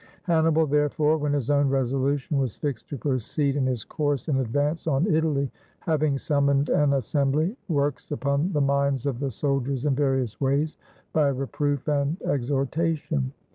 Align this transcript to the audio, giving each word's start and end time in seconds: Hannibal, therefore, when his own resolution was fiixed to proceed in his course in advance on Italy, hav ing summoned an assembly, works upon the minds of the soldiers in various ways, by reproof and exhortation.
Hannibal, 0.23 0.65
therefore, 0.65 1.17
when 1.19 1.33
his 1.33 1.51
own 1.51 1.69
resolution 1.69 2.39
was 2.39 2.55
fiixed 2.55 2.89
to 2.89 2.97
proceed 2.97 3.55
in 3.55 3.67
his 3.67 3.83
course 3.83 4.27
in 4.29 4.37
advance 4.37 4.87
on 4.87 5.05
Italy, 5.05 5.51
hav 5.81 6.01
ing 6.01 6.17
summoned 6.17 6.69
an 6.69 6.93
assembly, 6.93 7.55
works 7.67 8.09
upon 8.09 8.51
the 8.51 8.61
minds 8.61 9.05
of 9.05 9.19
the 9.19 9.29
soldiers 9.29 9.85
in 9.85 9.93
various 9.93 10.41
ways, 10.41 10.75
by 11.13 11.27
reproof 11.27 11.87
and 11.87 12.19
exhortation. 12.23 13.31